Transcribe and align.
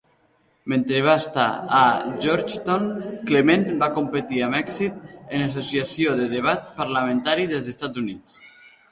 Mentre 0.71 0.99
va 1.07 1.13
estar 1.23 1.43
a 1.79 1.81
Georgetown, 2.23 2.87
Clement 3.31 3.65
va 3.83 3.89
competir 3.97 4.41
amb 4.45 4.57
èxit 4.59 4.95
en 5.35 5.43
l'Associació 5.43 6.15
de 6.21 6.25
debat 6.31 6.65
parlamentari 6.81 7.45
dels 7.53 7.69
Estats 7.75 8.03
Units. 8.05 8.41